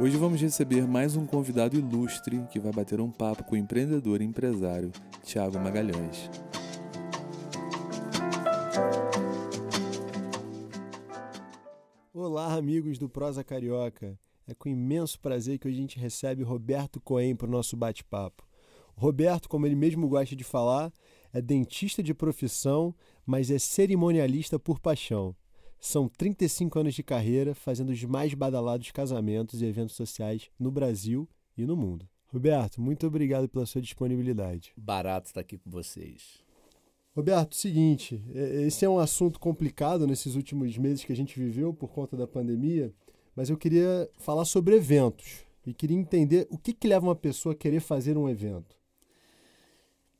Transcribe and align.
Hoje 0.00 0.16
vamos 0.16 0.40
receber 0.40 0.86
mais 0.86 1.16
um 1.16 1.26
convidado 1.26 1.76
ilustre 1.76 2.46
que 2.52 2.60
vai 2.60 2.70
bater 2.70 3.00
um 3.00 3.10
papo 3.10 3.42
com 3.42 3.56
o 3.56 3.58
empreendedor 3.58 4.22
e 4.22 4.24
empresário 4.24 4.92
Tiago 5.24 5.58
Magalhães. 5.58 6.30
Olá, 12.14 12.54
amigos 12.54 12.96
do 12.96 13.08
Prosa 13.08 13.42
Carioca. 13.42 14.16
É 14.46 14.54
com 14.54 14.68
imenso 14.68 15.18
prazer 15.18 15.58
que 15.58 15.66
a 15.66 15.72
gente 15.72 15.98
recebe 15.98 16.44
Roberto 16.44 17.00
Coen 17.00 17.34
para 17.34 17.48
o 17.48 17.50
nosso 17.50 17.76
bate-papo. 17.76 18.46
Roberto, 18.94 19.48
como 19.48 19.66
ele 19.66 19.74
mesmo 19.74 20.08
gosta 20.08 20.36
de 20.36 20.44
falar, 20.44 20.92
é 21.32 21.42
dentista 21.42 22.04
de 22.04 22.14
profissão, 22.14 22.94
mas 23.26 23.50
é 23.50 23.58
cerimonialista 23.58 24.60
por 24.60 24.78
paixão. 24.78 25.34
São 25.80 26.08
35 26.08 26.78
anos 26.78 26.94
de 26.94 27.02
carreira 27.02 27.54
fazendo 27.54 27.90
os 27.90 28.02
mais 28.04 28.34
badalados 28.34 28.90
casamentos 28.90 29.62
e 29.62 29.66
eventos 29.66 29.94
sociais 29.94 30.50
no 30.58 30.70
Brasil 30.70 31.28
e 31.56 31.64
no 31.64 31.76
mundo. 31.76 32.08
Roberto, 32.26 32.80
muito 32.80 33.06
obrigado 33.06 33.48
pela 33.48 33.64
sua 33.64 33.80
disponibilidade. 33.80 34.72
Barato 34.76 35.28
estar 35.28 35.40
aqui 35.40 35.56
com 35.56 35.70
vocês. 35.70 36.42
Roberto, 37.16 37.56
seguinte, 37.56 38.22
é, 38.34 38.62
esse 38.62 38.84
é 38.84 38.88
um 38.88 38.98
assunto 38.98 39.40
complicado 39.40 40.06
nesses 40.06 40.36
últimos 40.36 40.76
meses 40.76 41.04
que 41.04 41.12
a 41.12 41.16
gente 41.16 41.38
viveu 41.38 41.72
por 41.72 41.88
conta 41.88 42.16
da 42.16 42.26
pandemia, 42.26 42.92
mas 43.34 43.48
eu 43.48 43.56
queria 43.56 44.08
falar 44.18 44.44
sobre 44.44 44.76
eventos 44.76 45.44
e 45.66 45.72
queria 45.72 45.96
entender 45.96 46.46
o 46.50 46.58
que, 46.58 46.72
que 46.72 46.86
leva 46.86 47.06
uma 47.06 47.16
pessoa 47.16 47.54
a 47.54 47.58
querer 47.58 47.80
fazer 47.80 48.16
um 48.16 48.28
evento. 48.28 48.76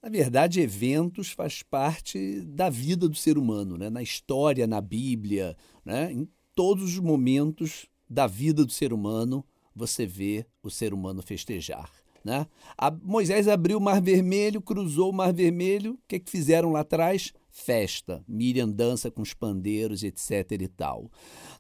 Na 0.03 0.09
verdade, 0.09 0.61
eventos 0.61 1.31
faz 1.31 1.63
parte 1.63 2.41
da 2.43 2.71
vida 2.71 3.09
do 3.09 3.17
ser 3.17 3.37
humano, 3.37 3.77
né? 3.77 3.91
na 3.91 4.03
história, 4.03 4.67
na 4.67 4.81
Bíblia, 4.81 5.57
né? 5.85 6.13
em 6.13 6.29
todos 6.55 6.85
os 6.85 6.99
momentos 6.99 7.87
da 8.09 8.27
vida 8.27 8.65
do 8.65 8.73
ser 8.73 8.93
humano, 8.93 9.45
você 9.75 10.07
vê 10.07 10.47
o 10.63 10.71
ser 10.71 10.95
humano 10.95 11.21
festejar. 11.21 11.91
Né? 12.25 12.47
A 12.77 12.91
Moisés 12.91 13.49
abriu 13.49 13.79
o 13.79 13.81
Mar 13.81 14.01
Vermelho, 14.01 14.61
cruzou 14.61 15.11
o 15.11 15.15
Mar 15.15 15.33
Vermelho, 15.33 15.95
o 15.95 15.99
que, 16.07 16.21
que 16.21 16.31
fizeram 16.31 16.73
lá 16.73 16.81
atrás? 16.81 17.33
Festa. 17.51 18.25
Miriam 18.27 18.71
dança 18.71 19.11
com 19.11 19.23
os 19.23 19.35
pandeiros, 19.35 20.03
etc. 20.05 20.53
e 20.61 20.69
tal. 20.69 21.11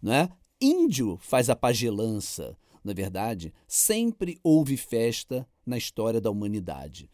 Né? 0.00 0.28
Índio 0.60 1.16
faz 1.20 1.50
a 1.50 1.56
pagelança. 1.56 2.56
Na 2.84 2.92
verdade, 2.92 3.52
sempre 3.66 4.38
houve 4.42 4.76
festa 4.76 5.46
na 5.66 5.76
história 5.76 6.20
da 6.20 6.30
humanidade. 6.30 7.10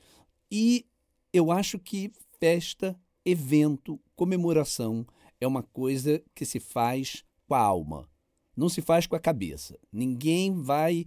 E 0.51 0.87
eu 1.35 1.51
acho 1.51 1.81
que 1.81 2.13
festa, 2.39 2.97
evento, 3.25 4.01
comemoração 4.15 5.05
é 5.41 5.47
uma 5.49 5.65
coisa 5.65 6.23
que 6.33 6.45
se 6.45 6.61
faz 6.61 7.25
com 7.49 7.57
a 7.57 7.59
alma, 7.59 8.09
não 8.57 8.69
se 8.69 8.81
faz 8.81 9.05
com 9.05 9.17
a 9.17 9.21
cabeça. 9.21 9.77
Ninguém 9.93 10.63
vai 10.63 11.05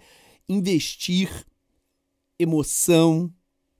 investir 0.49 1.47
emoção, 2.37 3.33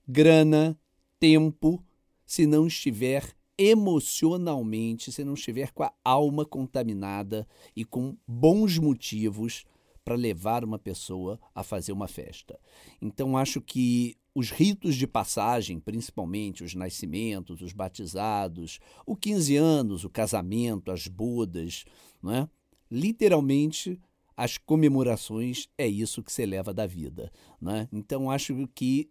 grana, 0.08 0.80
tempo 1.20 1.84
se 2.26 2.48
não 2.48 2.66
estiver 2.66 3.36
emocionalmente, 3.58 5.12
se 5.12 5.26
não 5.26 5.34
estiver 5.34 5.74
com 5.74 5.84
a 5.84 5.94
alma 6.02 6.46
contaminada 6.46 7.46
e 7.76 7.84
com 7.84 8.16
bons 8.26 8.78
motivos 8.78 9.66
para 10.08 10.16
levar 10.16 10.64
uma 10.64 10.80
pessoa 10.80 11.38
a 11.54 11.62
fazer 11.64 11.92
uma 11.92 12.08
festa. 12.08 12.58
Então 13.02 13.36
acho 13.36 13.60
que 13.60 14.16
os 14.34 14.52
ritos 14.52 14.96
de 14.96 15.06
passagem, 15.06 15.82
principalmente 15.82 16.64
os 16.64 16.74
nascimentos, 16.74 17.62
os 17.62 17.74
batizados, 17.74 18.80
o 19.06 19.18
15 19.18 19.58
anos, 19.58 20.06
o 20.06 20.10
casamento, 20.10 20.94
as 20.94 21.08
bodas, 21.08 21.84
não 22.24 22.32
é? 22.32 22.50
literalmente 22.90 24.00
as 24.38 24.58
comemorações 24.58 25.68
é 25.78 25.86
isso 25.86 26.24
que 26.24 26.32
se 26.32 26.46
leva 26.46 26.74
da 26.74 26.88
vida. 26.88 27.30
Né? 27.60 27.90
Então 27.92 28.32
acho 28.32 28.66
que 28.74 29.10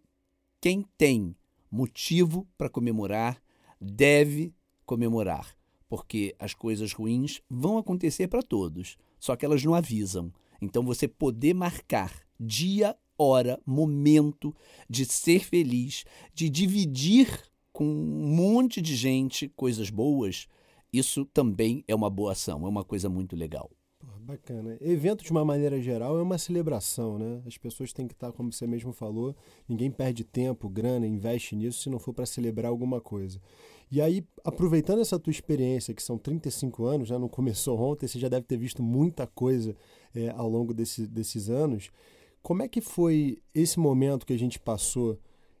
quem 0.59 0.83
tem 0.97 1.35
motivo 1.69 2.47
para 2.57 2.71
comemorar 2.71 3.39
deve 3.79 4.51
comemorar, 4.83 5.55
porque 5.87 6.35
as 6.39 6.55
coisas 6.55 6.91
ruins 6.91 7.39
vão 7.47 7.77
acontecer 7.77 8.27
para 8.27 8.41
todos, 8.41 8.97
só 9.19 9.35
que 9.35 9.45
elas 9.45 9.63
não 9.63 9.75
avisam. 9.75 10.33
Então 10.61 10.83
você 10.83 11.07
poder 11.07 11.53
marcar 11.53 12.13
dia 12.39 12.95
hora, 13.17 13.59
momento 13.65 14.55
de 14.89 15.05
ser 15.05 15.43
feliz, 15.43 16.05
de 16.33 16.49
dividir 16.49 17.43
com 17.73 17.85
um 17.85 18.35
monte 18.35 18.81
de 18.81 18.95
gente 18.95 19.49
coisas 19.49 19.89
boas, 19.89 20.47
isso 20.91 21.25
também 21.25 21.83
é 21.87 21.95
uma 21.95 22.09
boa 22.09 22.31
ação, 22.31 22.65
é 22.65 22.69
uma 22.69 22.83
coisa 22.83 23.09
muito 23.09 23.35
legal. 23.35 23.71
Bacana. 24.27 24.77
Evento, 24.81 25.23
de 25.23 25.31
uma 25.31 25.45
maneira 25.45 25.81
geral, 25.81 26.19
é 26.19 26.21
uma 26.21 26.37
celebração, 26.37 27.17
né? 27.17 27.41
As 27.47 27.57
pessoas 27.57 27.93
têm 27.93 28.05
que 28.05 28.13
estar, 28.13 28.33
como 28.33 28.51
você 28.51 28.67
mesmo 28.67 28.91
falou, 28.91 29.33
ninguém 29.69 29.89
perde 29.89 30.25
tempo, 30.25 30.67
grana, 30.67 31.07
investe 31.07 31.55
nisso 31.55 31.83
se 31.83 31.89
não 31.89 31.97
for 31.97 32.13
para 32.13 32.25
celebrar 32.25 32.69
alguma 32.69 32.99
coisa. 32.99 33.39
E 33.89 34.01
aí, 34.01 34.27
aproveitando 34.43 34.99
essa 34.99 35.17
tua 35.17 35.31
experiência, 35.31 35.93
que 35.93 36.03
são 36.03 36.17
35 36.17 36.83
anos, 36.83 37.07
já 37.07 37.17
não 37.17 37.29
começou 37.29 37.79
ontem, 37.79 38.05
você 38.05 38.19
já 38.19 38.27
deve 38.27 38.45
ter 38.45 38.57
visto 38.57 38.83
muita 38.83 39.25
coisa 39.25 39.73
é, 40.13 40.27
ao 40.31 40.49
longo 40.49 40.73
desse, 40.73 41.07
desses 41.07 41.49
anos. 41.49 41.89
Como 42.43 42.61
é 42.61 42.67
que 42.67 42.81
foi 42.81 43.41
esse 43.55 43.79
momento 43.79 44.25
que 44.25 44.33
a 44.33 44.37
gente 44.37 44.59
passou, 44.59 45.17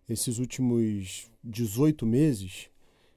esses 0.09 0.39
últimos 0.39 1.31
18 1.41 2.05
meses? 2.05 2.69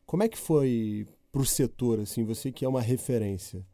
Como 0.07 0.23
é 0.23 0.29
que 0.29 0.39
foi 0.39 1.09
para 1.33 1.43
o 1.43 1.45
setor, 1.47 1.99
assim, 1.99 2.23
você 2.23 2.53
que 2.53 2.65
é 2.65 2.69
uma 2.69 2.81
referência? 2.81 3.67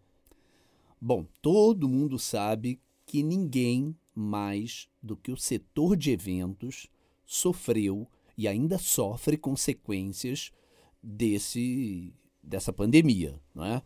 Bom, 1.00 1.26
todo 1.42 1.88
mundo 1.88 2.18
sabe 2.18 2.80
que 3.04 3.22
ninguém 3.22 3.94
mais 4.14 4.88
do 5.02 5.16
que 5.16 5.30
o 5.30 5.36
setor 5.36 5.96
de 5.96 6.10
eventos 6.10 6.88
sofreu 7.24 8.08
e 8.36 8.48
ainda 8.48 8.78
sofre 8.78 9.36
consequências 9.36 10.50
desse 11.02 12.14
dessa 12.42 12.72
pandemia, 12.72 13.40
não 13.54 13.64
é? 13.64 13.82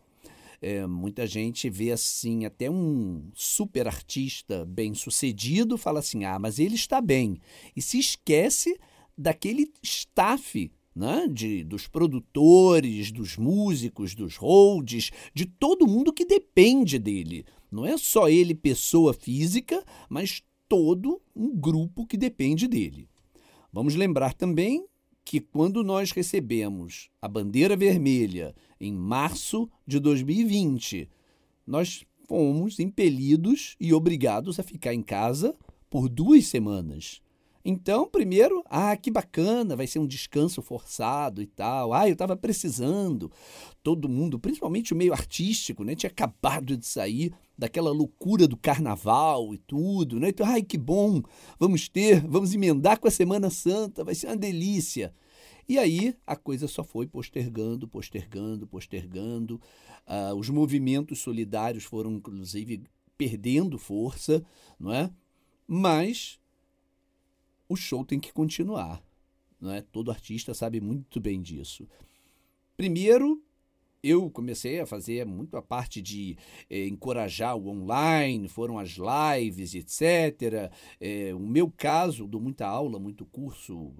É, 0.61 0.85
muita 0.85 1.25
gente 1.25 1.67
vê 1.71 1.91
assim, 1.91 2.45
até 2.45 2.69
um 2.69 3.31
super 3.33 3.87
artista 3.87 4.63
bem 4.63 4.93
sucedido 4.93 5.77
fala 5.77 5.99
assim: 5.99 6.23
ah, 6.23 6.37
mas 6.37 6.59
ele 6.59 6.75
está 6.75 7.01
bem. 7.01 7.41
E 7.75 7.81
se 7.81 7.97
esquece 7.97 8.79
daquele 9.17 9.73
staff 9.81 10.71
né? 10.95 11.27
de, 11.27 11.63
dos 11.63 11.87
produtores, 11.87 13.11
dos 13.11 13.37
músicos, 13.37 14.13
dos 14.15 14.35
holds, 14.37 15.11
de 15.33 15.45
todo 15.45 15.87
mundo 15.87 16.13
que 16.13 16.25
depende 16.25 16.99
dele. 16.99 17.45
Não 17.71 17.85
é 17.85 17.97
só 17.97 18.27
ele, 18.27 18.53
pessoa 18.53 19.13
física, 19.13 19.83
mas 20.09 20.43
todo 20.67 21.21
um 21.35 21.55
grupo 21.55 22.05
que 22.05 22.17
depende 22.17 22.67
dele. 22.67 23.07
Vamos 23.71 23.95
lembrar 23.95 24.33
também 24.33 24.85
que 25.23 25.39
quando 25.39 25.83
nós 25.83 26.11
recebemos 26.11 27.09
a 27.21 27.27
bandeira 27.27 27.75
vermelha 27.75 28.55
em 28.79 28.91
março 28.91 29.69
de 29.85 29.99
2020, 29.99 31.09
nós 31.65 32.03
fomos 32.27 32.79
impelidos 32.79 33.75
e 33.79 33.93
obrigados 33.93 34.59
a 34.59 34.63
ficar 34.63 34.93
em 34.93 35.01
casa 35.01 35.55
por 35.89 36.09
duas 36.09 36.47
semanas. 36.47 37.21
Então, 37.63 38.07
primeiro, 38.07 38.63
ah, 38.65 38.95
que 38.97 39.11
bacana, 39.11 39.75
vai 39.75 39.85
ser 39.85 39.99
um 39.99 40.07
descanso 40.07 40.61
forçado 40.61 41.41
e 41.41 41.45
tal. 41.45 41.93
Ah, 41.93 42.07
eu 42.07 42.13
estava 42.13 42.35
precisando. 42.35 43.31
Todo 43.83 44.09
mundo, 44.09 44.39
principalmente 44.39 44.93
o 44.93 44.95
meio 44.97 45.13
artístico, 45.13 45.83
né, 45.83 45.95
tinha 45.95 46.09
acabado 46.09 46.75
de 46.75 46.85
sair 46.85 47.33
daquela 47.57 47.91
loucura 47.91 48.47
do 48.47 48.57
carnaval 48.57 49.53
e 49.53 49.57
tudo, 49.59 50.19
né? 50.19 50.29
Então, 50.29 50.45
ai, 50.45 50.63
que 50.63 50.77
bom, 50.77 51.21
vamos 51.59 51.87
ter, 51.87 52.25
vamos 52.27 52.53
emendar 52.53 52.99
com 52.99 53.07
a 53.07 53.11
Semana 53.11 53.49
Santa, 53.51 54.03
vai 54.03 54.15
ser 54.15 54.27
uma 54.27 54.37
delícia. 54.37 55.13
E 55.69 55.77
aí 55.77 56.15
a 56.25 56.35
coisa 56.35 56.67
só 56.67 56.83
foi 56.83 57.05
postergando, 57.05 57.87
postergando, 57.87 58.67
postergando. 58.67 59.61
Uh, 60.07 60.35
os 60.35 60.49
movimentos 60.49 61.19
solidários 61.19 61.83
foram, 61.83 62.13
inclusive, 62.13 62.83
perdendo 63.17 63.77
força, 63.77 64.43
não 64.79 64.91
é? 64.91 65.11
Mas 65.67 66.40
o 67.71 67.75
show 67.75 68.03
tem 68.03 68.19
que 68.19 68.33
continuar. 68.33 69.01
Não 69.59 69.71
é? 69.71 69.81
Todo 69.81 70.11
artista 70.11 70.53
sabe 70.53 70.81
muito 70.81 71.19
bem 71.19 71.41
disso. 71.41 71.87
Primeiro, 72.75 73.41
eu 74.03 74.29
comecei 74.29 74.79
a 74.79 74.85
fazer 74.85 75.25
muito 75.25 75.55
a 75.55 75.61
parte 75.61 76.01
de 76.01 76.35
eh, 76.69 76.87
encorajar 76.87 77.55
o 77.55 77.67
online, 77.69 78.47
foram 78.47 78.79
as 78.79 78.97
lives, 78.97 79.75
etc. 79.75 80.71
Eh, 80.99 81.33
o 81.35 81.39
meu 81.39 81.71
caso, 81.71 82.27
dou 82.27 82.41
muita 82.41 82.67
aula, 82.67 82.99
muito 82.99 83.25
curso, 83.25 83.93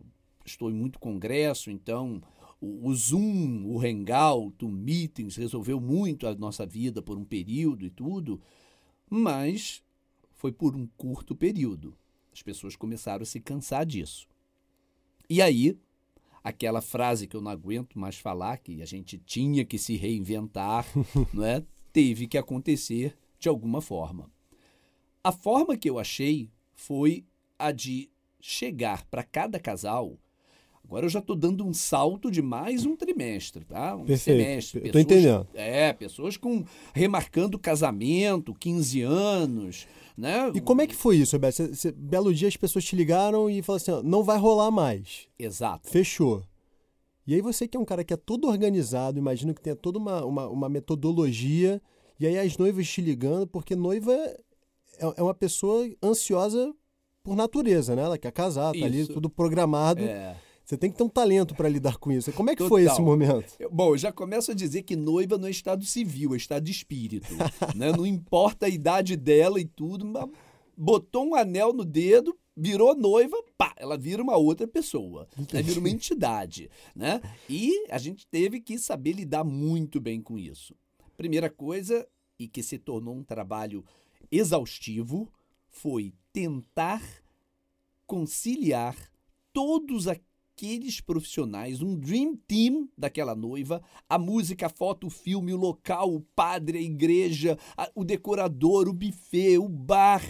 estou 0.43 0.71
em 0.71 0.73
muito 0.73 0.99
congresso, 0.99 1.69
então 1.69 2.21
o, 2.59 2.89
o 2.89 2.95
Zoom, 2.95 3.63
o 3.65 3.79
Hangout, 3.79 4.65
o 4.65 4.69
Meetings 4.69 5.35
resolveu 5.35 5.79
muito 5.79 6.25
a 6.25 6.33
nossa 6.33 6.65
vida 6.65 7.01
por 7.01 7.17
um 7.17 7.23
período 7.23 7.85
e 7.85 7.91
tudo, 7.91 8.41
mas 9.07 9.83
foi 10.33 10.51
por 10.51 10.75
um 10.75 10.87
curto 10.97 11.35
período. 11.35 11.95
As 12.31 12.41
pessoas 12.41 12.75
começaram 12.75 13.23
a 13.23 13.25
se 13.25 13.39
cansar 13.39 13.85
disso. 13.85 14.27
E 15.29 15.41
aí, 15.41 15.77
aquela 16.43 16.81
frase 16.81 17.27
que 17.27 17.35
eu 17.35 17.41
não 17.41 17.51
aguento 17.51 17.99
mais 17.99 18.17
falar, 18.17 18.57
que 18.57 18.81
a 18.81 18.85
gente 18.85 19.17
tinha 19.17 19.65
que 19.65 19.77
se 19.77 19.95
reinventar, 19.95 20.85
não 21.33 21.43
é? 21.43 21.63
teve 21.91 22.27
que 22.27 22.37
acontecer 22.37 23.17
de 23.39 23.49
alguma 23.49 23.81
forma. 23.81 24.31
A 25.23 25.31
forma 25.31 25.77
que 25.77 25.89
eu 25.89 25.99
achei 25.99 26.49
foi 26.73 27.25
a 27.57 27.71
de 27.71 28.09
chegar 28.39 29.05
para 29.05 29.23
cada 29.23 29.59
casal. 29.59 30.17
Agora 30.83 31.05
eu 31.05 31.09
já 31.09 31.19
estou 31.19 31.35
dando 31.35 31.65
um 31.65 31.73
salto 31.73 32.29
de 32.29 32.41
mais 32.41 32.85
um 32.85 32.95
trimestre, 32.97 33.63
tá? 33.63 33.95
Um 33.95 34.03
Perfeito. 34.05 34.39
semestre. 34.39 34.81
Estou 34.85 34.99
entendendo. 35.01 35.47
É, 35.53 35.93
pessoas 35.93 36.35
com 36.35 36.65
remarcando 36.93 37.57
casamento, 37.57 38.53
15 38.53 39.01
anos, 39.01 39.87
né? 40.17 40.51
E 40.53 40.59
como 40.59 40.81
é 40.81 40.87
que 40.87 40.95
foi 40.95 41.17
isso, 41.17 41.35
Roberto? 41.35 41.55
Você- 41.55 41.67
você- 41.73 41.91
belo 41.93 42.33
dia 42.33 42.47
as 42.49 42.57
pessoas 42.57 42.83
te 42.83 42.95
ligaram 42.95 43.49
e 43.49 43.61
falaram 43.61 43.81
assim: 43.81 43.91
ó, 43.91 44.03
não 44.03 44.21
vai 44.23 44.37
rolar 44.37 44.69
mais. 44.69 45.27
Exato. 45.39 45.89
Fechou. 45.89 46.43
E 47.25 47.35
aí 47.35 47.41
você 47.41 47.67
que 47.67 47.77
é 47.77 47.79
um 47.79 47.85
cara 47.85 48.03
que 48.03 48.13
é 48.13 48.17
todo 48.17 48.47
organizado, 48.49 49.17
imagino 49.17 49.53
que 49.53 49.61
tenha 49.61 49.75
toda 49.75 49.97
uma, 49.97 50.25
uma, 50.25 50.47
uma 50.49 50.67
metodologia, 50.69 51.81
e 52.19 52.27
aí 52.27 52.37
as 52.37 52.57
noivas 52.57 52.87
te 52.89 52.99
ligando, 52.99 53.47
porque 53.47 53.75
noiva 53.75 54.11
é, 54.13 54.37
é 55.17 55.21
uma 55.23 55.33
pessoa 55.33 55.87
ansiosa 56.03 56.73
por 57.23 57.35
natureza, 57.35 57.95
né? 57.95 58.01
Ela 58.01 58.17
quer 58.17 58.31
casar, 58.31 58.73
tá 58.73 58.85
ali 58.85 59.01
Isso. 59.01 59.13
tudo 59.13 59.29
programado. 59.29 60.03
É. 60.03 60.35
Você 60.71 60.77
tem 60.77 60.89
que 60.89 60.97
ter 60.97 61.03
um 61.03 61.09
talento 61.09 61.53
para 61.53 61.67
lidar 61.67 61.97
com 61.97 62.13
isso. 62.13 62.31
Como 62.31 62.49
é 62.49 62.55
que 62.55 62.65
foi 62.65 62.83
Total. 62.83 62.95
esse 62.95 63.01
momento? 63.01 63.57
Bom, 63.69 63.89
eu 63.89 63.97
já 63.97 64.09
começo 64.09 64.51
a 64.51 64.53
dizer 64.53 64.83
que 64.83 64.95
noiva 64.95 65.37
não 65.37 65.49
é 65.49 65.51
estado 65.51 65.83
civil, 65.83 66.33
é 66.33 66.37
estado 66.37 66.63
de 66.63 66.71
espírito. 66.71 67.27
né? 67.75 67.91
Não 67.91 68.05
importa 68.05 68.67
a 68.67 68.69
idade 68.69 69.17
dela 69.17 69.59
e 69.59 69.65
tudo, 69.65 70.05
mas 70.05 70.29
botou 70.77 71.25
um 71.25 71.35
anel 71.35 71.73
no 71.73 71.83
dedo, 71.83 72.33
virou 72.55 72.95
noiva, 72.95 73.35
pá, 73.57 73.75
ela 73.75 73.97
vira 73.97 74.23
uma 74.23 74.37
outra 74.37 74.65
pessoa. 74.65 75.27
Né? 75.51 75.61
Vira 75.61 75.81
uma 75.81 75.89
entidade. 75.89 76.69
Né? 76.95 77.19
E 77.49 77.87
a 77.89 77.97
gente 77.97 78.25
teve 78.25 78.61
que 78.61 78.79
saber 78.79 79.11
lidar 79.11 79.43
muito 79.43 79.99
bem 79.99 80.21
com 80.21 80.39
isso. 80.39 80.73
Primeira 81.17 81.49
coisa, 81.49 82.07
e 82.39 82.47
que 82.47 82.63
se 82.63 82.77
tornou 82.77 83.13
um 83.13 83.25
trabalho 83.25 83.83
exaustivo, 84.31 85.27
foi 85.67 86.13
tentar 86.31 87.03
conciliar 88.07 88.95
todos 89.51 90.07
aqueles 90.07 90.30
profissionais, 91.03 91.81
um 91.81 91.95
dream 91.95 92.35
team 92.47 92.87
daquela 92.97 93.35
noiva, 93.35 93.81
a 94.07 94.17
música, 94.17 94.67
a 94.67 94.69
foto, 94.69 95.07
o 95.07 95.09
filme, 95.09 95.53
o 95.53 95.57
local, 95.57 96.13
o 96.13 96.21
padre, 96.35 96.77
a 96.77 96.81
igreja, 96.81 97.57
a- 97.75 97.89
o 97.95 98.03
decorador, 98.03 98.87
o 98.87 98.93
buffet, 98.93 99.57
o 99.57 99.67
bar. 99.67 100.21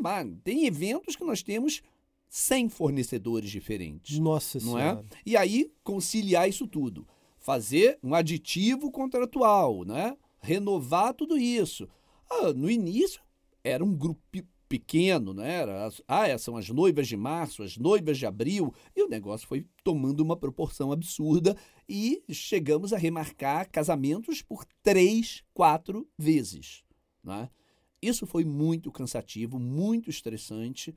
Mano, 0.00 0.38
tem 0.44 0.66
eventos 0.66 1.16
que 1.16 1.24
nós 1.24 1.42
temos 1.42 1.82
100 2.28 2.68
fornecedores 2.68 3.50
diferentes 3.50 4.18
Nossa 4.18 4.58
não 4.60 4.78
é? 4.78 4.90
Senhora. 4.90 5.04
E 5.24 5.36
aí 5.36 5.72
conciliar 5.82 6.48
isso 6.48 6.66
tudo, 6.66 7.06
fazer 7.38 7.98
um 8.02 8.14
aditivo 8.14 8.90
contratual, 8.90 9.84
né? 9.84 10.16
Renovar 10.40 11.14
tudo 11.14 11.38
isso. 11.38 11.88
Ah, 12.30 12.52
no 12.52 12.70
início 12.70 13.22
era 13.62 13.84
um 13.84 13.94
grupo 13.94 14.20
pequeno, 14.74 15.32
né? 15.32 15.52
Era, 15.52 15.88
ah, 16.08 16.26
essas 16.26 16.42
são 16.42 16.56
as 16.56 16.68
noivas 16.68 17.06
de 17.06 17.16
março, 17.16 17.62
as 17.62 17.76
noivas 17.76 18.18
de 18.18 18.26
abril, 18.26 18.74
e 18.96 19.04
o 19.04 19.08
negócio 19.08 19.46
foi 19.46 19.64
tomando 19.84 20.18
uma 20.18 20.36
proporção 20.36 20.90
absurda 20.90 21.56
e 21.88 22.24
chegamos 22.28 22.92
a 22.92 22.98
remarcar 22.98 23.70
casamentos 23.70 24.42
por 24.42 24.64
três, 24.82 25.44
quatro 25.54 26.08
vezes, 26.18 26.82
né? 27.22 27.48
Isso 28.02 28.26
foi 28.26 28.44
muito 28.44 28.90
cansativo, 28.90 29.60
muito 29.60 30.10
estressante, 30.10 30.92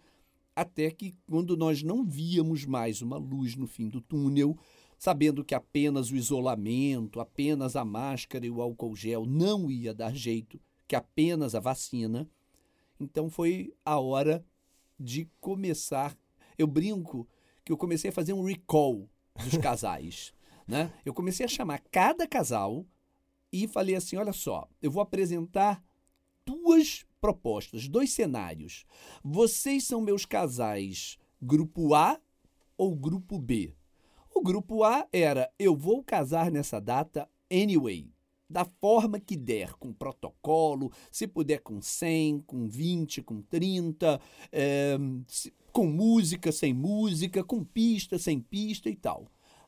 até 0.55 0.89
que 0.89 1.13
quando 1.27 1.55
nós 1.55 1.83
não 1.83 2.03
víamos 2.03 2.65
mais 2.65 3.03
uma 3.03 3.17
luz 3.17 3.55
no 3.55 3.67
fim 3.67 3.87
do 3.87 4.01
túnel, 4.01 4.57
sabendo 4.97 5.45
que 5.45 5.53
apenas 5.53 6.09
o 6.09 6.15
isolamento, 6.15 7.19
apenas 7.19 7.75
a 7.75 7.85
máscara 7.85 8.43
e 8.43 8.49
o 8.49 8.59
álcool 8.59 8.95
gel 8.95 9.27
não 9.27 9.69
ia 9.69 9.93
dar 9.93 10.15
jeito, 10.15 10.59
que 10.87 10.95
apenas 10.95 11.53
a 11.53 11.59
vacina, 11.59 12.27
então 12.99 13.29
foi 13.29 13.73
a 13.85 13.99
hora 13.99 14.43
de 14.99 15.29
começar. 15.39 16.17
Eu 16.57 16.67
brinco 16.67 17.27
que 17.63 17.71
eu 17.71 17.77
comecei 17.77 18.09
a 18.09 18.13
fazer 18.13 18.33
um 18.33 18.43
recall 18.43 19.09
dos 19.43 19.57
casais, 19.61 20.33
né? 20.67 20.91
Eu 21.05 21.13
comecei 21.13 21.45
a 21.45 21.49
chamar 21.49 21.79
cada 21.91 22.27
casal 22.27 22.85
e 23.51 23.67
falei 23.67 23.95
assim, 23.95 24.17
olha 24.17 24.33
só, 24.33 24.67
eu 24.81 24.91
vou 24.91 25.01
apresentar 25.01 25.83
duas 26.45 27.05
propostas, 27.19 27.87
dois 27.87 28.11
cenários. 28.11 28.85
Vocês 29.23 29.83
são 29.83 30.01
meus 30.01 30.25
casais 30.25 31.17
grupo 31.41 31.93
A 31.93 32.19
ou 32.77 32.95
grupo 32.95 33.37
B? 33.37 33.75
O 34.33 34.41
grupo 34.41 34.83
A 34.83 35.07
era 35.11 35.51
eu 35.57 35.75
vou 35.75 36.03
casar 36.03 36.51
nessa 36.51 36.79
data 36.79 37.29
anyway, 37.51 38.11
da 38.49 38.65
forma 38.65 39.19
que 39.19 39.35
der, 39.35 39.73
com 39.73 39.91
protocolo, 39.93 40.91
se 41.11 41.27
puder 41.27 41.59
com 41.59 41.81
100, 41.81 42.39
com 42.41 42.67
20, 42.67 43.21
com 43.21 43.41
30, 43.41 44.19
eh, 44.51 44.97
se- 45.27 45.53
com 45.71 45.85
música, 45.85 46.51
sem 46.51 46.73
música, 46.73 47.43
com 47.43 47.63
pista, 47.63 48.17
sem 48.17 48.39
pista 48.39 48.89
e 48.89 48.95
tal. 48.95 49.27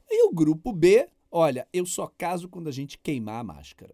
E 0.10 0.28
o 0.28 0.32
grupo 0.32 0.72
B, 0.74 1.08
olha, 1.30 1.68
eu 1.72 1.86
só 1.86 2.08
caso 2.08 2.50
quando 2.50 2.68
a 2.68 2.72
gente 2.72 2.98
queimar 2.98 3.42
a 3.42 3.44
máscara. 3.44 3.94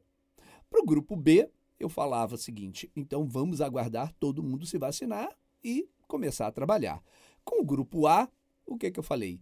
Para 0.70 0.82
o 0.82 0.86
grupo 0.86 1.16
B, 1.16 1.50
eu 1.80 1.90
falava 1.90 2.36
o 2.36 2.38
seguinte: 2.38 2.90
então 2.96 3.26
vamos 3.28 3.60
aguardar 3.62 4.14
todo 4.20 4.44
mundo 4.44 4.66
se 4.66 4.78
vacinar 4.78 5.30
e 5.64 5.90
começar 6.08 6.48
a 6.48 6.52
trabalhar. 6.52 7.04
Com 7.44 7.62
o 7.62 7.66
grupo 7.66 8.08
A, 8.08 8.30
o 8.66 8.78
que, 8.78 8.92
que 8.92 9.00
eu 9.00 9.04
falei? 9.04 9.40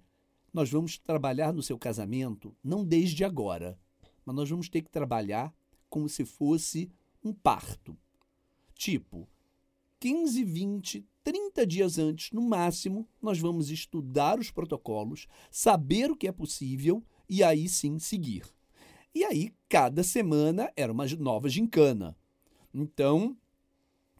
Nós 0.54 0.70
vamos 0.70 0.98
trabalhar 0.98 1.52
no 1.54 1.64
seu 1.64 1.78
casamento 1.78 2.56
não 2.64 2.86
desde 2.86 3.24
agora, 3.24 3.80
mas 4.26 4.36
nós 4.36 4.50
vamos 4.50 4.70
ter 4.70 4.82
que 4.82 4.90
trabalhar 4.90 5.54
como 5.90 6.10
se 6.10 6.26
fosse 6.26 6.92
um 7.24 7.34
parto. 7.34 7.98
Tipo, 8.74 9.28
15, 10.00 10.44
20, 10.44 11.06
30 11.24 11.68
dias 11.68 11.98
antes, 11.98 12.32
no 12.32 12.42
máximo, 12.42 13.08
nós 13.22 13.40
vamos 13.40 13.70
estudar 13.70 14.40
os 14.40 14.52
protocolos, 14.52 15.28
saber 15.50 16.12
o 16.12 16.16
que 16.16 16.28
é 16.28 16.32
possível 16.32 17.04
e 17.30 17.44
aí 17.44 17.70
sim 17.70 18.00
seguir. 18.00 18.44
E 19.16 19.24
aí, 19.24 19.54
cada 19.70 20.04
semana 20.04 20.72
era 20.76 20.92
uma 20.92 21.06
nova 21.20 21.48
gincana. 21.48 22.18
Então, 22.74 23.38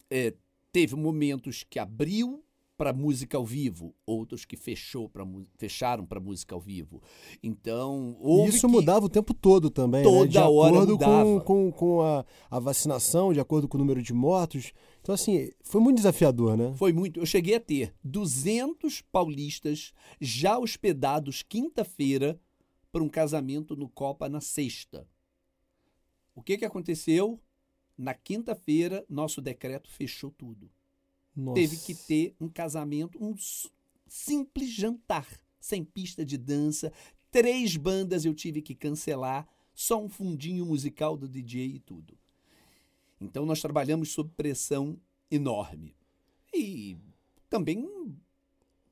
é, 0.08 0.34
teve 0.70 0.94
momentos 0.94 1.64
que 1.68 1.78
abriu 1.78 2.43
para 2.76 2.92
música 2.92 3.36
ao 3.36 3.44
vivo, 3.44 3.94
outros 4.04 4.44
que 4.44 4.56
fechou 4.56 5.08
pra, 5.08 5.24
fecharam 5.56 6.04
para 6.04 6.18
música 6.18 6.54
ao 6.54 6.60
vivo. 6.60 7.00
Então, 7.42 8.16
isso 8.48 8.66
que- 8.66 8.72
mudava 8.72 9.06
o 9.06 9.08
tempo 9.08 9.32
todo 9.32 9.70
também, 9.70 10.02
né? 10.02 10.08
Toda 10.10 10.26
De 10.28 10.38
hora 10.38 10.74
acordo 10.74 10.98
com, 10.98 11.04
mudava. 11.04 11.40
com, 11.42 11.72
com 11.72 12.02
a, 12.02 12.24
a 12.50 12.58
vacinação, 12.58 13.32
de 13.32 13.38
acordo 13.38 13.68
com 13.68 13.76
o 13.76 13.80
número 13.80 14.02
de 14.02 14.12
mortos. 14.12 14.72
Então, 15.00 15.14
assim, 15.14 15.50
foi 15.62 15.80
muito 15.80 15.96
desafiador, 15.98 16.56
né? 16.56 16.72
Foi 16.76 16.92
muito. 16.92 17.20
Eu 17.20 17.26
cheguei 17.26 17.54
a 17.54 17.60
ter 17.60 17.94
200 18.02 19.00
paulistas 19.02 19.92
já 20.20 20.58
hospedados 20.58 21.42
quinta-feira 21.42 22.40
para 22.90 23.02
um 23.04 23.08
casamento 23.08 23.76
no 23.76 23.88
Copa 23.88 24.28
na 24.28 24.40
sexta. 24.40 25.06
O 26.34 26.42
que, 26.42 26.58
que 26.58 26.64
aconteceu? 26.64 27.40
Na 27.96 28.14
quinta-feira, 28.14 29.04
nosso 29.08 29.40
decreto 29.40 29.88
fechou 29.88 30.32
tudo. 30.32 30.68
Nossa. 31.36 31.60
Teve 31.60 31.76
que 31.78 31.94
ter 31.94 32.34
um 32.40 32.48
casamento, 32.48 33.22
um 33.22 33.34
simples 34.06 34.70
jantar, 34.70 35.26
sem 35.60 35.84
pista 35.84 36.24
de 36.24 36.38
dança. 36.38 36.92
Três 37.30 37.76
bandas 37.76 38.24
eu 38.24 38.34
tive 38.34 38.62
que 38.62 38.74
cancelar, 38.74 39.48
só 39.74 40.02
um 40.02 40.08
fundinho 40.08 40.64
musical 40.64 41.16
do 41.16 41.28
DJ 41.28 41.74
e 41.74 41.78
tudo. 41.80 42.16
Então 43.20 43.44
nós 43.44 43.60
trabalhamos 43.60 44.12
sob 44.12 44.30
pressão 44.36 44.98
enorme. 45.30 45.96
E 46.52 46.96
também 47.48 47.88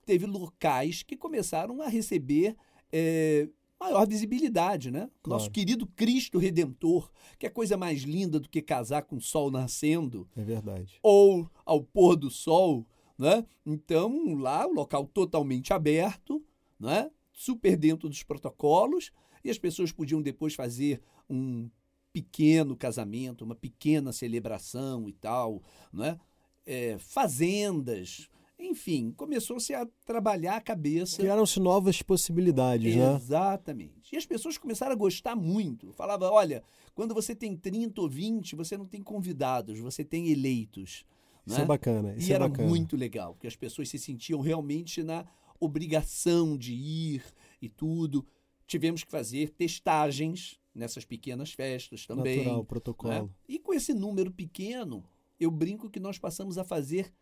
teve 0.04 0.26
locais 0.26 1.02
que 1.02 1.16
começaram 1.16 1.80
a 1.80 1.88
receber 1.88 2.56
eh, 2.90 3.49
maior 3.83 4.07
visibilidade, 4.07 4.91
né? 4.91 5.11
Claro. 5.23 5.39
Nosso 5.39 5.51
querido 5.51 5.87
Cristo 5.87 6.39
Redentor, 6.39 7.11
que 7.39 7.47
é 7.47 7.51
coisa 7.51 7.77
mais 7.77 8.03
linda 8.03 8.39
do 8.39 8.49
que 8.49 8.62
casar 8.62 9.03
com 9.03 9.17
o 9.17 9.21
sol 9.21 9.51
nascendo 9.51 10.29
É 10.37 10.43
verdade. 10.43 10.99
ou 11.03 11.51
ao 11.65 11.83
pôr 11.83 12.17
do 12.17 12.31
sol, 12.31 12.87
né? 13.19 13.45
Então, 13.67 14.35
lá, 14.35 14.67
o 14.67 14.73
local 14.73 15.07
totalmente 15.07 15.73
aberto, 15.73 16.43
né? 16.79 17.11
super 17.33 17.77
dentro 17.77 18.09
dos 18.09 18.23
protocolos, 18.23 19.11
e 19.45 19.51
as 19.51 19.59
pessoas 19.59 19.91
podiam 19.91 20.23
depois 20.23 20.55
fazer 20.55 21.01
um 21.29 21.69
pequeno 22.12 22.77
casamento, 22.77 23.45
uma 23.45 23.55
pequena 23.55 24.12
celebração 24.12 25.09
e 25.09 25.12
tal, 25.12 25.62
não 25.93 26.05
é? 26.05 26.21
é 26.67 26.99
fazendas, 26.99 28.29
enfim, 28.62 29.12
começou-se 29.12 29.75
a 29.75 29.87
trabalhar 30.04 30.57
a 30.57 30.61
cabeça. 30.61 31.16
Criaram-se 31.16 31.59
novas 31.59 32.00
possibilidades, 32.02 32.95
né? 32.95 33.14
Exatamente. 33.14 34.14
E 34.14 34.16
as 34.16 34.25
pessoas 34.25 34.57
começaram 34.57 34.92
a 34.92 34.97
gostar 34.97 35.35
muito. 35.35 35.92
Falava, 35.92 36.31
olha, 36.31 36.62
quando 36.95 37.14
você 37.14 37.35
tem 37.35 37.57
30 37.57 38.00
ou 38.00 38.09
20, 38.09 38.57
você 38.57 38.76
não 38.76 38.87
tem 38.87 39.02
convidados, 39.02 39.78
você 39.78 40.04
tem 40.04 40.28
eleitos. 40.28 41.04
Isso 41.47 41.61
é 41.61 41.64
bacana. 41.64 42.14
Isso 42.16 42.28
e 42.28 42.33
é 42.33 42.35
era 42.37 42.49
bacana. 42.49 42.69
muito 42.69 42.97
legal, 42.97 43.35
porque 43.35 43.47
as 43.47 43.57
pessoas 43.57 43.88
se 43.88 43.99
sentiam 43.99 44.40
realmente 44.40 45.02
na 45.02 45.26
obrigação 45.59 46.57
de 46.57 46.73
ir 46.73 47.25
e 47.61 47.69
tudo. 47.69 48.25
Tivemos 48.66 49.02
que 49.02 49.11
fazer 49.11 49.50
testagens 49.50 50.61
nessas 50.75 51.04
pequenas 51.04 51.52
festas 51.52 52.07
também. 52.07 52.38
Natural, 52.38 52.59
né? 52.59 52.64
protocolo. 52.64 53.35
E 53.49 53.59
com 53.59 53.75
esse 53.75 53.92
número 53.92 54.31
pequeno, 54.31 55.04
eu 55.38 55.50
brinco 55.50 55.90
que 55.90 56.00
nós 56.00 56.19
passamos 56.19 56.59
a 56.59 56.64
fazer 56.64 57.12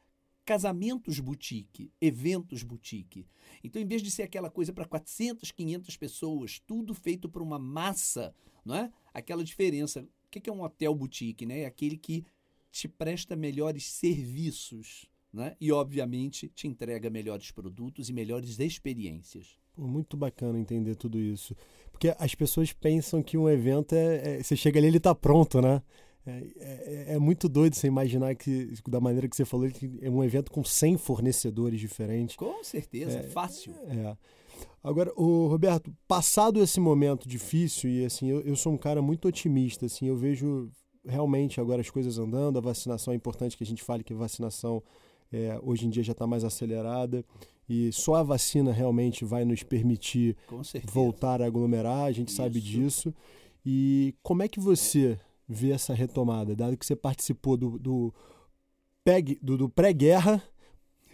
casamentos 0.51 1.21
boutique, 1.21 1.93
eventos 2.01 2.65
boutique. 2.65 3.25
Então, 3.63 3.81
em 3.81 3.87
vez 3.87 4.03
de 4.03 4.11
ser 4.11 4.25
aquela 4.25 4.51
coisa 4.51 4.73
para 4.73 4.85
400, 4.85 5.53
500 5.53 5.97
pessoas, 5.97 6.61
tudo 6.67 6.93
feito 6.93 7.29
por 7.29 7.41
uma 7.41 7.57
massa, 7.57 8.35
não 8.65 8.75
é? 8.75 8.91
Aquela 9.15 9.45
diferença. 9.45 10.01
O 10.01 10.29
que 10.29 10.51
é 10.51 10.53
um 10.53 10.65
hotel 10.65 10.93
boutique, 10.93 11.47
né? 11.47 11.61
É 11.61 11.67
aquele 11.67 11.97
que 11.97 12.25
te 12.69 12.89
presta 12.89 13.37
melhores 13.37 13.85
serviços, 13.93 15.09
né? 15.33 15.55
E, 15.61 15.71
obviamente, 15.71 16.49
te 16.49 16.67
entrega 16.67 17.09
melhores 17.09 17.53
produtos 17.53 18.09
e 18.09 18.13
melhores 18.13 18.59
experiências. 18.59 19.57
Muito 19.77 20.17
bacana 20.17 20.59
entender 20.59 20.97
tudo 20.97 21.21
isso. 21.21 21.55
Porque 21.93 22.13
as 22.19 22.35
pessoas 22.35 22.73
pensam 22.73 23.23
que 23.23 23.39
um 23.39 23.49
evento 23.49 23.95
é. 23.95 24.39
é 24.39 24.43
você 24.43 24.57
chega 24.57 24.81
ali 24.81 24.89
ele 24.89 24.97
está 24.97 25.15
pronto, 25.15 25.61
né? 25.61 25.81
É, 26.27 26.47
é, 26.59 27.05
é, 27.15 27.19
muito 27.19 27.49
doido 27.49 27.75
você 27.75 27.87
imaginar 27.87 28.35
que, 28.35 28.73
da 28.89 29.01
maneira 29.01 29.29
que 29.29 29.37
você 29.37 29.45
falou, 29.45 29.69
que 29.71 29.99
é 30.03 30.11
um 30.11 30.23
evento 30.23 30.51
com 30.51 30.63
100 30.63 30.99
fornecedores 30.99 31.81
diferentes. 31.81 32.37
Com 32.37 32.63
certeza, 32.63 33.19
é, 33.19 33.23
fácil. 33.23 33.75
É. 33.89 34.17
Agora, 34.83 35.13
o 35.17 35.47
Roberto, 35.47 35.95
passado 36.07 36.63
esse 36.63 36.79
momento 36.79 37.29
difícil, 37.29 37.91
e 37.91 38.05
assim, 38.05 38.29
eu, 38.29 38.41
eu 38.43 38.57
sou 38.57 38.73
um 38.73 38.79
cara 38.79 39.01
muito 39.01 39.29
otimista, 39.29 39.87
assim, 39.87 40.07
eu 40.07 40.17
vejo 40.17 40.71
realmente 41.05 41.61
agora 41.61 41.81
as 41.81 41.91
coisas 41.91 42.19
andando, 42.19 42.59
a 42.59 42.63
vacinação 42.63 43.13
é 43.13 43.17
importante 43.17 43.57
que 43.57 43.65
a 43.65 43.67
gente 43.67 43.83
fale 43.83 44.05
que 44.05 44.13
a 44.13 44.17
vacinação 44.17 44.83
é, 45.33 45.59
hoje 45.63 45.87
em 45.87 45.91
dia 45.91 46.03
já 46.03 46.13
está 46.13 46.27
mais 46.27 46.45
acelerada 46.45 47.25
e 47.69 47.93
só 47.93 48.17
a 48.17 48.23
vacina 48.23 48.73
realmente 48.73 49.25
vai 49.25 49.45
nos 49.45 49.63
permitir 49.63 50.37
voltar 50.85 51.41
a 51.41 51.47
aglomerar, 51.47 52.05
a 52.05 52.13
gente 52.13 52.29
Isso. 52.29 52.37
sabe 52.37 52.61
disso. 52.61 53.15
E 53.65 54.15
como 54.23 54.43
é 54.43 54.49
que 54.49 54.59
você 54.59 55.19
ver 55.53 55.73
essa 55.73 55.93
retomada, 55.93 56.55
dado 56.55 56.77
que 56.77 56.87
você 56.87 56.95
participou 56.95 57.57
do, 57.57 57.77
do, 57.77 58.15
do, 59.43 59.57
do 59.57 59.69
pré-guerra, 59.69 60.41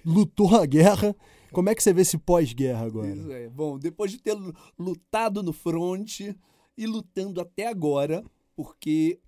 lutou 0.04 0.54
a 0.54 0.66
guerra. 0.66 1.16
Como 1.50 1.70
é 1.70 1.74
que 1.74 1.82
você 1.82 1.92
vê 1.92 2.02
esse 2.02 2.18
pós-guerra 2.18 2.84
agora? 2.84 3.08
É. 3.32 3.48
Bom, 3.48 3.78
depois 3.78 4.10
de 4.10 4.18
ter 4.18 4.36
lutado 4.78 5.42
no 5.42 5.54
fronte 5.54 6.36
e 6.76 6.86
lutando 6.86 7.40
até 7.40 7.66
agora, 7.66 8.22
porque 8.54 9.18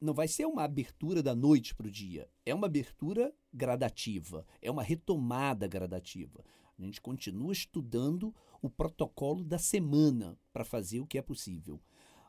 não 0.00 0.12
vai 0.12 0.26
ser 0.26 0.46
uma 0.46 0.64
abertura 0.64 1.22
da 1.22 1.34
noite 1.34 1.72
para 1.72 1.86
o 1.86 1.90
dia, 1.90 2.28
é 2.44 2.52
uma 2.52 2.66
abertura 2.66 3.32
gradativa, 3.54 4.44
é 4.60 4.68
uma 4.68 4.82
retomada 4.82 5.68
gradativa. 5.68 6.44
A 6.76 6.82
gente 6.82 7.00
continua 7.00 7.52
estudando 7.52 8.34
o 8.60 8.68
protocolo 8.68 9.44
da 9.44 9.58
semana 9.58 10.36
para 10.52 10.64
fazer 10.64 10.98
o 10.98 11.06
que 11.06 11.18
é 11.18 11.22
possível. 11.22 11.80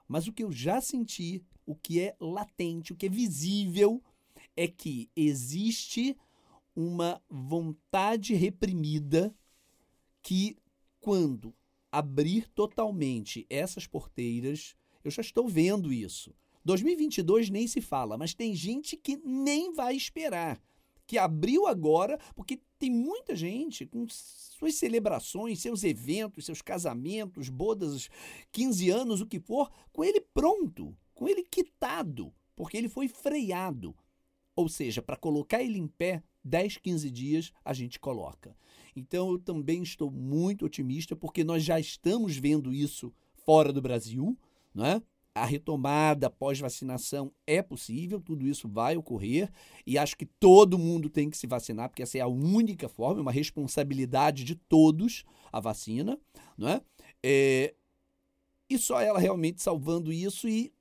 Mas 0.08 0.28
o 0.28 0.34
que 0.34 0.44
eu 0.44 0.52
já 0.52 0.82
senti, 0.82 1.42
o 1.66 1.76
que 1.76 2.00
é 2.00 2.16
latente, 2.20 2.94
o 2.94 2.96
que 2.96 3.06
é 3.06 3.10
visível, 3.10 4.02
é 4.56 4.68
que 4.68 5.10
existe 5.16 6.18
uma 6.76 7.22
vontade 7.30 8.34
reprimida 8.34 9.36
que, 10.22 10.56
quando 11.00 11.54
abrir 11.92 12.48
totalmente 12.50 13.46
essas 13.50 13.86
porteiras, 13.86 14.76
eu 15.04 15.12
já 15.12 15.22
estou 15.22 15.48
vendo 15.48 15.92
isso. 15.92 16.34
2022 16.64 17.50
nem 17.50 17.68
se 17.68 17.82
fala, 17.82 18.18
mas 18.18 18.34
tem 18.34 18.56
gente 18.56 18.96
que 18.96 19.18
nem 19.18 19.74
vai 19.74 19.96
esperar. 19.96 20.62
Que 21.08 21.18
abriu 21.18 21.68
agora, 21.68 22.18
porque 22.36 22.62
tem 22.80 22.90
muita 22.90 23.36
gente 23.36 23.86
com 23.86 24.06
suas 24.10 24.76
celebrações, 24.76 25.60
seus 25.60 25.84
eventos, 25.84 26.46
seus 26.46 26.62
casamentos, 26.62 27.50
bodas, 27.50 28.10
15 28.52 28.90
anos, 28.90 29.22
o 29.22 29.26
que 29.26 29.40
for, 29.40 29.70
com 29.92 30.04
ele 30.04 30.22
pronto, 30.34 30.96
com 31.22 31.30
ele 31.30 31.44
quitado, 31.44 32.34
porque 32.56 32.76
ele 32.76 32.90
foi 32.90 33.08
freado. 33.08 33.96
Ou 34.56 34.68
seja, 34.68 35.04
para 35.04 35.16
colocar 35.16 35.62
ele 35.62 35.78
em 35.78 35.86
pé, 35.86 36.24
10, 36.44 36.78
15 36.78 37.12
dias 37.12 37.54
a 37.64 37.74
gente 37.74 38.00
coloca. 38.00 38.58
Então 38.96 39.30
eu 39.30 39.38
também 39.38 39.84
estou 39.84 40.10
muito 40.10 40.66
otimista, 40.66 41.16
porque 41.16 41.44
nós 41.44 41.64
já 41.64 41.80
estamos 41.80 42.38
vendo 42.38 42.74
isso 42.74 43.14
fora 43.36 43.72
do 43.72 43.84
Brasil, 43.84 44.36
não 44.74 44.84
é? 44.84 45.00
a 45.36 45.46
retomada 45.46 46.28
pós-vacinação 46.28 47.32
é 47.46 47.62
possível, 47.62 48.20
tudo 48.20 48.48
isso 48.48 48.68
vai 48.68 48.98
ocorrer 48.98 49.52
e 49.86 50.00
acho 50.00 50.18
que 50.18 50.26
todo 50.26 50.78
mundo 50.80 51.08
tem 51.08 51.30
que 51.30 51.38
se 51.38 51.46
vacinar, 51.46 51.88
porque 51.88 52.02
essa 52.02 52.18
é 52.18 52.22
a 52.22 52.28
única 52.28 52.90
forma, 52.90 53.20
é 53.20 53.22
uma 53.22 53.32
responsabilidade 53.32 54.44
de 54.44 54.56
todos 54.56 55.24
a 55.54 55.60
vacina, 55.60 56.20
não 56.58 56.68
é? 56.68 56.82
é 57.24 57.76
e 58.68 58.78
só 58.78 59.00
ela 59.00 59.20
realmente 59.20 59.62
salvando 59.62 60.12
isso 60.12 60.50
e, 60.50 60.74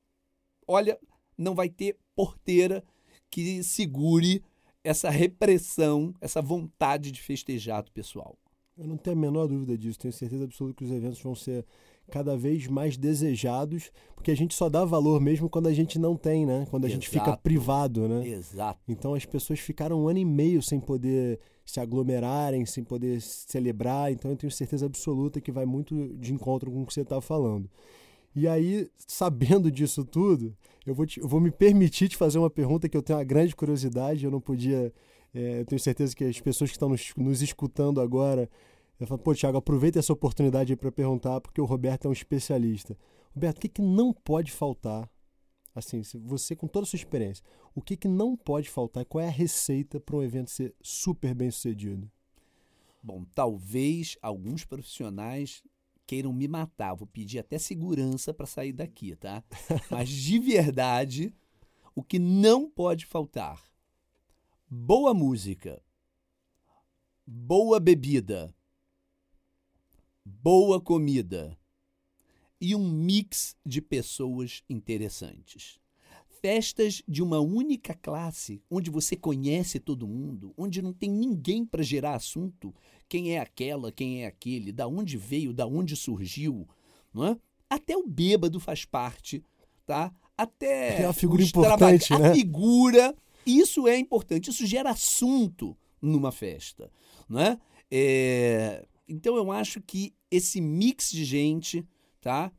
olha, 0.70 0.98
não 1.36 1.54
vai 1.54 1.68
ter 1.68 1.96
porteira 2.14 2.84
que 3.30 3.62
segure 3.62 4.42
essa 4.84 5.10
repressão, 5.10 6.14
essa 6.20 6.40
vontade 6.40 7.10
de 7.10 7.20
festejar 7.20 7.82
do 7.82 7.90
pessoal. 7.90 8.36
Eu 8.78 8.86
não 8.86 8.96
tenho 8.96 9.16
a 9.16 9.20
menor 9.20 9.46
dúvida 9.46 9.76
disso, 9.76 9.98
tenho 9.98 10.12
certeza 10.12 10.44
absoluta 10.44 10.76
que 10.76 10.84
os 10.84 10.90
eventos 10.90 11.20
vão 11.20 11.34
ser 11.34 11.66
cada 12.10 12.36
vez 12.36 12.66
mais 12.66 12.96
desejados, 12.96 13.92
porque 14.14 14.30
a 14.30 14.36
gente 14.36 14.54
só 14.54 14.68
dá 14.68 14.84
valor 14.84 15.20
mesmo 15.20 15.50
quando 15.50 15.66
a 15.66 15.72
gente 15.72 15.98
não 15.98 16.16
tem, 16.16 16.46
né? 16.46 16.66
Quando 16.70 16.84
a 16.84 16.88
Exato. 16.88 17.02
gente 17.02 17.10
fica 17.10 17.36
privado, 17.36 18.08
né? 18.08 18.26
Exato. 18.26 18.80
Então 18.88 19.14
as 19.14 19.24
pessoas 19.24 19.60
ficaram 19.60 20.02
um 20.02 20.08
ano 20.08 20.18
e 20.18 20.24
meio 20.24 20.62
sem 20.62 20.80
poder 20.80 21.38
se 21.64 21.78
aglomerarem, 21.78 22.64
sem 22.64 22.82
poder 22.82 23.20
celebrar, 23.20 24.10
então 24.10 24.30
eu 24.30 24.36
tenho 24.36 24.50
certeza 24.50 24.86
absoluta 24.86 25.40
que 25.40 25.52
vai 25.52 25.66
muito 25.66 26.08
de 26.16 26.32
encontro 26.32 26.70
com 26.70 26.82
o 26.82 26.86
que 26.86 26.94
você 26.94 27.02
está 27.02 27.20
falando. 27.20 27.70
E 28.34 28.46
aí, 28.46 28.88
sabendo 28.96 29.70
disso 29.70 30.04
tudo, 30.04 30.56
eu 30.86 30.94
vou, 30.94 31.04
te, 31.04 31.20
eu 31.20 31.28
vou 31.28 31.40
me 31.40 31.50
permitir 31.50 32.08
te 32.08 32.16
fazer 32.16 32.38
uma 32.38 32.50
pergunta 32.50 32.88
que 32.88 32.96
eu 32.96 33.02
tenho 33.02 33.18
uma 33.18 33.24
grande 33.24 33.54
curiosidade, 33.56 34.24
eu 34.24 34.30
não 34.30 34.40
podia. 34.40 34.92
É, 35.34 35.60
eu 35.60 35.66
tenho 35.66 35.80
certeza 35.80 36.14
que 36.14 36.24
as 36.24 36.40
pessoas 36.40 36.70
que 36.70 36.76
estão 36.76 36.88
nos, 36.88 37.12
nos 37.16 37.42
escutando 37.42 38.00
agora 38.00 38.48
falo, 39.06 39.18
pô, 39.18 39.34
Thiago, 39.34 39.58
aproveita 39.58 39.98
essa 39.98 40.12
oportunidade 40.12 40.76
para 40.76 40.92
perguntar, 40.92 41.40
porque 41.40 41.60
o 41.60 41.64
Roberto 41.64 42.06
é 42.06 42.08
um 42.08 42.12
especialista. 42.12 42.96
Roberto, 43.34 43.58
o 43.58 43.60
que, 43.60 43.68
que 43.68 43.82
não 43.82 44.12
pode 44.12 44.52
faltar? 44.52 45.08
Assim, 45.74 46.02
você 46.24 46.56
com 46.56 46.66
toda 46.66 46.84
a 46.84 46.86
sua 46.86 46.96
experiência, 46.96 47.44
o 47.74 47.80
que, 47.80 47.96
que 47.96 48.08
não 48.08 48.36
pode 48.36 48.68
faltar? 48.68 49.04
Qual 49.04 49.22
é 49.22 49.28
a 49.28 49.30
receita 49.30 50.00
para 50.00 50.16
um 50.16 50.22
evento 50.22 50.50
ser 50.50 50.74
super 50.82 51.34
bem 51.34 51.50
sucedido? 51.50 52.10
Bom, 53.02 53.24
talvez 53.34 54.18
alguns 54.20 54.64
profissionais 54.64 55.62
queiram 56.10 56.32
me 56.32 56.48
matar. 56.48 56.94
Vou 56.94 57.06
pedir 57.06 57.38
até 57.38 57.56
segurança 57.56 58.34
para 58.34 58.44
sair 58.44 58.72
daqui, 58.72 59.14
tá? 59.14 59.44
Mas 59.88 60.08
de 60.08 60.40
verdade, 60.40 61.32
o 61.94 62.02
que 62.02 62.18
não 62.18 62.68
pode 62.68 63.06
faltar: 63.06 63.62
boa 64.68 65.14
música, 65.14 65.80
boa 67.24 67.78
bebida, 67.78 68.52
boa 70.24 70.80
comida 70.80 71.56
e 72.60 72.74
um 72.74 72.90
mix 72.90 73.56
de 73.64 73.80
pessoas 73.80 74.64
interessantes. 74.68 75.78
Festas 76.42 77.02
de 77.06 77.22
uma 77.22 77.38
única 77.38 77.94
classe, 77.94 78.60
onde 78.68 78.90
você 78.90 79.14
conhece 79.14 79.78
todo 79.78 80.08
mundo, 80.08 80.52
onde 80.56 80.82
não 80.82 80.92
tem 80.92 81.10
ninguém 81.10 81.64
para 81.64 81.82
gerar 81.82 82.14
assunto, 82.14 82.74
quem 83.10 83.34
é 83.34 83.40
aquela, 83.40 83.90
quem 83.90 84.22
é 84.22 84.26
aquele, 84.28 84.70
da 84.70 84.86
onde 84.86 85.16
veio, 85.16 85.52
da 85.52 85.66
onde 85.66 85.96
surgiu, 85.96 86.66
não 87.12 87.26
é? 87.26 87.36
Até 87.68 87.96
o 87.96 88.06
bêbado 88.06 88.60
faz 88.60 88.84
parte, 88.84 89.42
tá? 89.84 90.12
Até 90.38 91.02
é 91.02 91.06
uma 91.06 91.12
figura 91.12 91.42
importante, 91.42 92.12
né? 92.16 92.30
A 92.30 92.34
figura, 92.34 93.14
isso 93.44 93.88
é 93.88 93.98
importante, 93.98 94.48
isso 94.48 94.64
gera 94.64 94.90
assunto 94.90 95.76
numa 96.00 96.30
festa, 96.30 96.88
não 97.28 97.40
é? 97.40 97.58
é 97.90 98.86
então 99.08 99.36
eu 99.36 99.50
acho 99.50 99.80
que 99.80 100.14
esse 100.30 100.60
mix 100.60 101.10
de 101.10 101.24
gente, 101.24 101.84
tá? 102.20 102.52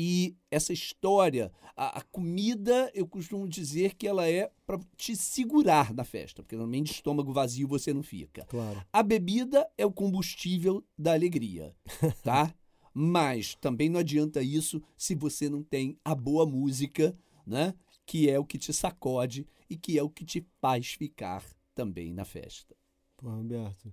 E 0.00 0.36
essa 0.48 0.72
história, 0.72 1.50
a, 1.76 1.98
a 1.98 2.02
comida, 2.02 2.88
eu 2.94 3.04
costumo 3.04 3.48
dizer 3.48 3.96
que 3.96 4.06
ela 4.06 4.28
é 4.28 4.48
para 4.64 4.78
te 4.96 5.16
segurar 5.16 5.92
na 5.92 6.04
festa, 6.04 6.40
porque 6.40 6.54
normalmente 6.54 6.86
de 6.86 6.92
estômago 6.92 7.32
vazio 7.32 7.66
você 7.66 7.92
não 7.92 8.04
fica. 8.04 8.44
Claro. 8.44 8.80
A 8.92 9.02
bebida 9.02 9.68
é 9.76 9.84
o 9.84 9.90
combustível 9.90 10.84
da 10.96 11.14
alegria, 11.14 11.74
tá? 12.22 12.54
Mas 12.94 13.56
também 13.56 13.88
não 13.88 13.98
adianta 13.98 14.40
isso 14.40 14.80
se 14.96 15.16
você 15.16 15.50
não 15.50 15.64
tem 15.64 15.98
a 16.04 16.14
boa 16.14 16.46
música, 16.46 17.18
né? 17.44 17.74
que 18.06 18.30
é 18.30 18.38
o 18.38 18.44
que 18.44 18.56
te 18.56 18.72
sacode 18.72 19.48
e 19.68 19.76
que 19.76 19.98
é 19.98 20.02
o 20.04 20.08
que 20.08 20.24
te 20.24 20.46
faz 20.60 20.92
ficar 20.92 21.44
também 21.74 22.14
na 22.14 22.24
festa. 22.24 22.72
Pô, 23.16 23.30
Roberto, 23.30 23.92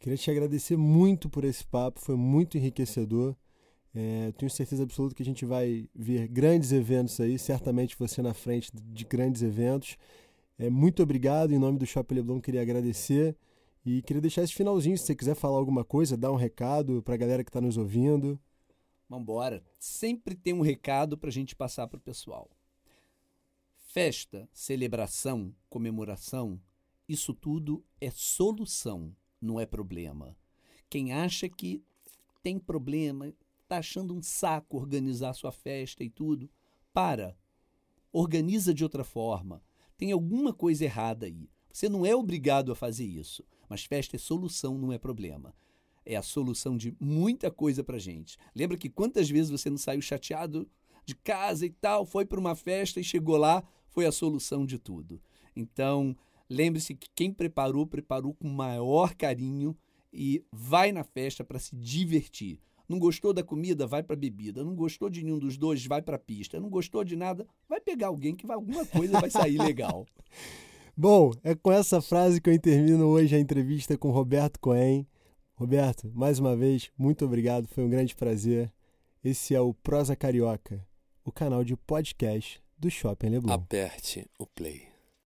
queria 0.00 0.18
te 0.18 0.32
agradecer 0.32 0.76
muito 0.76 1.30
por 1.30 1.44
esse 1.44 1.64
papo, 1.64 2.00
foi 2.00 2.16
muito 2.16 2.58
enriquecedor. 2.58 3.36
É, 3.94 4.32
tenho 4.32 4.50
certeza 4.50 4.82
absoluta 4.82 5.14
que 5.14 5.22
a 5.22 5.26
gente 5.26 5.44
vai 5.44 5.88
ver 5.94 6.26
grandes 6.26 6.72
eventos 6.72 7.20
aí, 7.20 7.38
certamente 7.38 7.96
você 7.96 8.20
na 8.20 8.34
frente 8.34 8.70
de 8.74 9.04
grandes 9.04 9.40
eventos. 9.42 9.96
É, 10.58 10.68
muito 10.68 11.02
obrigado, 11.02 11.52
em 11.52 11.58
nome 11.58 11.78
do 11.78 11.86
Shopping 11.86 12.16
Leblon, 12.16 12.40
queria 12.40 12.62
agradecer 12.62 13.36
e 13.86 14.02
queria 14.02 14.20
deixar 14.20 14.42
esse 14.42 14.54
finalzinho, 14.54 14.98
se 14.98 15.04
você 15.04 15.14
quiser 15.14 15.36
falar 15.36 15.58
alguma 15.58 15.84
coisa, 15.84 16.16
dar 16.16 16.32
um 16.32 16.36
recado 16.36 17.02
para 17.02 17.14
a 17.14 17.18
galera 17.18 17.44
que 17.44 17.50
está 17.50 17.60
nos 17.60 17.76
ouvindo. 17.76 18.38
Vambora, 19.08 19.62
sempre 19.78 20.34
tem 20.34 20.52
um 20.52 20.62
recado 20.62 21.16
para 21.16 21.28
a 21.28 21.32
gente 21.32 21.54
passar 21.54 21.86
para 21.86 21.98
o 21.98 22.00
pessoal. 22.00 22.50
Festa, 23.76 24.48
celebração, 24.52 25.54
comemoração, 25.68 26.60
isso 27.08 27.32
tudo 27.32 27.84
é 28.00 28.10
solução, 28.10 29.14
não 29.40 29.60
é 29.60 29.66
problema. 29.66 30.36
Quem 30.90 31.12
acha 31.12 31.48
que 31.48 31.82
tem 32.42 32.58
problema, 32.58 33.32
está 33.64 33.78
achando 33.78 34.14
um 34.14 34.22
saco 34.22 34.78
organizar 34.78 35.32
sua 35.34 35.50
festa 35.50 36.04
e 36.04 36.08
tudo, 36.08 36.48
para. 36.92 37.36
Organiza 38.12 38.72
de 38.72 38.84
outra 38.84 39.02
forma. 39.02 39.62
Tem 39.96 40.12
alguma 40.12 40.52
coisa 40.52 40.84
errada 40.84 41.26
aí. 41.26 41.50
Você 41.72 41.88
não 41.88 42.06
é 42.06 42.14
obrigado 42.14 42.70
a 42.70 42.76
fazer 42.76 43.04
isso, 43.04 43.44
mas 43.68 43.84
festa 43.84 44.14
é 44.14 44.18
solução, 44.18 44.78
não 44.78 44.92
é 44.92 44.98
problema. 44.98 45.54
É 46.06 46.14
a 46.14 46.22
solução 46.22 46.76
de 46.76 46.94
muita 47.00 47.50
coisa 47.50 47.82
pra 47.82 47.98
gente. 47.98 48.38
Lembra 48.54 48.76
que 48.76 48.88
quantas 48.88 49.28
vezes 49.28 49.50
você 49.50 49.68
não 49.68 49.78
saiu 49.78 50.00
chateado 50.00 50.68
de 51.04 51.14
casa 51.14 51.66
e 51.66 51.70
tal, 51.70 52.06
foi 52.06 52.24
para 52.24 52.38
uma 52.38 52.54
festa 52.54 53.00
e 53.00 53.04
chegou 53.04 53.36
lá, 53.36 53.64
foi 53.88 54.06
a 54.06 54.12
solução 54.12 54.64
de 54.64 54.78
tudo. 54.78 55.20
Então, 55.56 56.16
lembre-se 56.48 56.94
que 56.94 57.08
quem 57.14 57.32
preparou, 57.32 57.86
preparou 57.86 58.34
com 58.34 58.48
maior 58.48 59.14
carinho 59.14 59.76
e 60.12 60.44
vai 60.52 60.92
na 60.92 61.02
festa 61.02 61.42
para 61.42 61.58
se 61.58 61.74
divertir. 61.74 62.60
Não 62.88 62.98
gostou 62.98 63.32
da 63.32 63.42
comida, 63.42 63.86
vai 63.86 64.02
para 64.02 64.16
bebida. 64.16 64.62
Não 64.62 64.74
gostou 64.74 65.08
de 65.08 65.22
nenhum 65.22 65.38
dos 65.38 65.56
dois, 65.56 65.84
vai 65.86 66.02
para 66.02 66.18
pista. 66.18 66.60
Não 66.60 66.68
gostou 66.68 67.02
de 67.04 67.16
nada, 67.16 67.46
vai 67.68 67.80
pegar 67.80 68.08
alguém 68.08 68.34
que 68.34 68.46
vai, 68.46 68.56
alguma 68.56 68.84
coisa 68.84 69.20
vai 69.20 69.30
sair 69.30 69.58
legal. 69.58 70.06
Bom, 70.96 71.32
é 71.42 71.54
com 71.54 71.72
essa 71.72 72.00
frase 72.00 72.40
que 72.40 72.48
eu 72.48 72.58
termino 72.58 73.06
hoje 73.06 73.34
a 73.34 73.40
entrevista 73.40 73.98
com 73.98 74.10
Roberto 74.10 74.60
Cohen. 74.60 75.06
Roberto, 75.56 76.10
mais 76.14 76.38
uma 76.38 76.56
vez, 76.56 76.90
muito 76.96 77.24
obrigado, 77.24 77.66
foi 77.68 77.84
um 77.84 77.90
grande 77.90 78.14
prazer. 78.14 78.72
Esse 79.22 79.54
é 79.54 79.60
o 79.60 79.74
Prosa 79.74 80.14
Carioca, 80.14 80.86
o 81.24 81.32
canal 81.32 81.64
de 81.64 81.76
podcast 81.76 82.62
do 82.78 82.90
Shopping 82.90 83.30
Leblon. 83.30 83.52
Aperte 83.52 84.28
o 84.38 84.46
play. 84.46 84.93